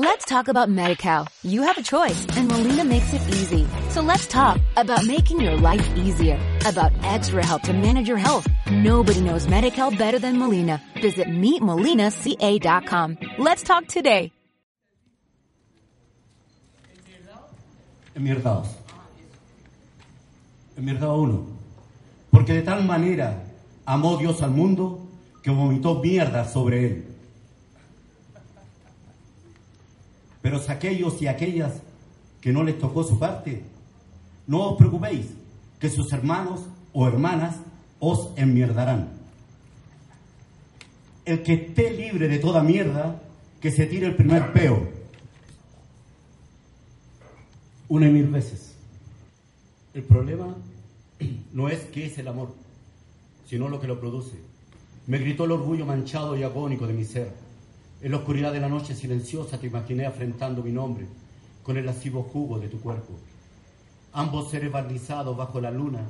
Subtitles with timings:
[0.00, 1.26] Let's talk about MediCal.
[1.42, 3.66] You have a choice and Molina makes it easy.
[3.90, 8.46] So let's talk about making your life easier, about extra help to manage your health.
[8.70, 10.80] Nobody knows MediCal better than Molina.
[11.02, 13.18] Visit meetmolinaca.com.
[13.38, 14.30] Let's talk today.
[18.14, 18.68] Enmierdados.
[20.76, 21.46] Enmierdado uno.
[22.30, 23.42] Porque de tal manera
[23.84, 25.08] amó Dios al mundo
[25.42, 27.17] que vomitó mierda sobre él.
[30.48, 31.74] Pero aquellos y aquellas
[32.40, 33.64] que no les tocó su parte,
[34.46, 35.26] no os preocupéis,
[35.78, 36.60] que sus hermanos
[36.94, 37.56] o hermanas
[38.00, 39.10] os enmierdarán.
[41.26, 43.20] El que esté libre de toda mierda,
[43.60, 44.88] que se tire el primer peo.
[47.88, 48.74] Una y mil veces.
[49.92, 50.56] El problema
[51.52, 52.54] no es qué es el amor,
[53.46, 54.38] sino lo que lo produce.
[55.06, 57.47] Me gritó el orgullo manchado y agónico de mi ser
[58.00, 61.06] en la oscuridad de la noche silenciosa te imaginé afrentando mi nombre
[61.64, 63.14] con el lascivo jugo de tu cuerpo.
[64.12, 66.02] Ambos seres barnizados bajo la luna,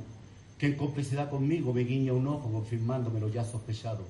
[0.58, 4.04] que en complicidad conmigo me guiña un ojo confirmándome lo ya sospechado.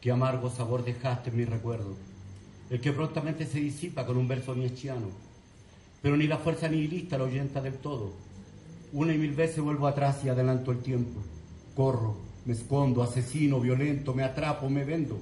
[0.00, 1.94] Qué amargo sabor dejaste en mi recuerdo,
[2.70, 5.08] el que prontamente se disipa con un verso nietzscheano.
[6.00, 8.12] Pero ni la fuerza nihilista lo ahuyenta del todo.
[8.92, 11.20] Una y mil veces vuelvo atrás y adelanto el tiempo.
[11.74, 15.18] Corro, me escondo, asesino, violento, me atrapo, me vendo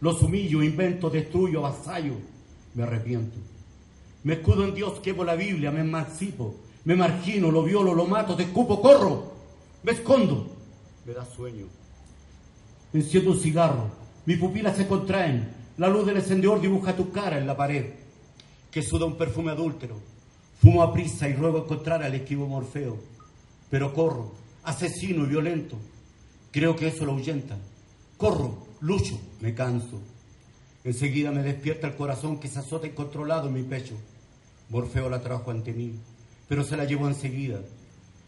[0.00, 2.14] los humillo, invento, destruyo, avasallo.
[2.74, 3.36] Me arrepiento.
[4.24, 8.34] Me escudo en Dios, quemo la Biblia, me emancipo, me margino, lo violo, lo mato,
[8.34, 9.32] te escupo, corro,
[9.82, 10.54] me escondo.
[11.06, 11.66] Me da sueño.
[12.92, 13.90] Enciendo un cigarro,
[14.26, 17.86] mis pupilas se contraen, la luz del encendedor dibuja tu cara en la pared,
[18.70, 19.96] que suda un perfume adúltero.
[20.60, 22.98] Fumo a prisa y ruego encontrar al esquivo Morfeo,
[23.70, 24.32] pero corro,
[24.64, 25.76] asesino y violento.
[26.50, 27.56] Creo que eso lo ahuyenta.
[28.18, 30.00] Corro, lucho, me canso.
[30.82, 33.94] Enseguida me despierta el corazón que se azota incontrolado en mi pecho.
[34.70, 35.94] Morfeo la trajo ante mí,
[36.48, 37.60] pero se la llevó enseguida.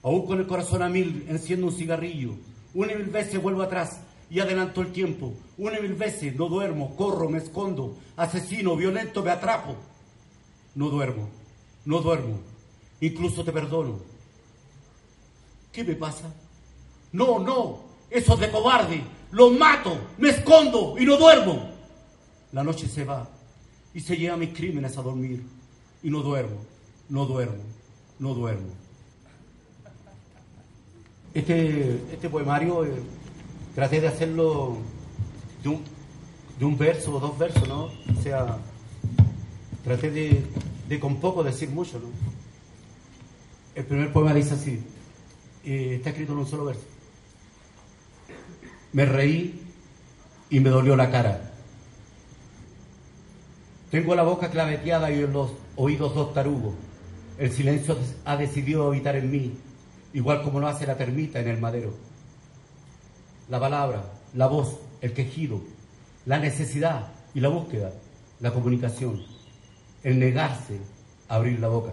[0.05, 2.37] Aún con el corazón a mil, enciendo un cigarrillo.
[2.73, 4.01] Una mil veces vuelvo atrás
[4.31, 5.35] y adelanto el tiempo.
[5.59, 9.75] Una mil veces no duermo, corro, me escondo, asesino, violento, me atrapo.
[10.77, 11.29] No duermo,
[11.85, 12.39] no duermo,
[13.01, 13.99] incluso te perdono.
[15.73, 16.33] ¿Qué me pasa?
[17.11, 21.71] No, no, eso es de cobarde, lo mato, me escondo y no duermo.
[22.53, 23.29] La noche se va
[23.95, 25.43] y se lleva mis crímenes a dormir
[26.03, 26.57] y no duermo,
[27.09, 27.63] no duermo,
[28.19, 28.69] no duermo.
[31.33, 32.93] Este, este poemario eh,
[33.75, 34.79] traté de hacerlo
[35.63, 35.85] de un,
[36.59, 37.85] de un verso o dos versos, ¿no?
[37.85, 38.59] O sea,
[39.85, 40.45] traté de,
[40.89, 42.09] de con poco decir mucho, ¿no?
[43.77, 44.81] El primer poema dice así,
[45.65, 46.83] eh, está escrito en un solo verso.
[48.93, 49.61] Me reí
[50.51, 51.41] y me dolió la cara.
[53.91, 56.75] Tengo la boca claveteada y los oídos dos tarugos.
[57.39, 59.59] El silencio ha decidido habitar en mí,
[60.13, 61.95] igual como lo hace la termita en el madero.
[63.49, 65.61] La palabra, la voz, el quejido,
[66.27, 67.93] la necesidad y la búsqueda,
[68.41, 69.23] la comunicación,
[70.03, 70.79] el negarse
[71.29, 71.93] a abrir la boca.